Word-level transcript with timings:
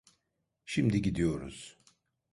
Şimdi 0.65 1.01
gidiyoruz. 1.01 1.77